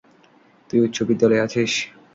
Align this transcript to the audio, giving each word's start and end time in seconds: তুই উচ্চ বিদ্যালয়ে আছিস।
তুই 0.69 0.79
উচ্চ 0.79 0.97
বিদ্যালয়ে 1.03 1.43
আছিস। 1.43 1.71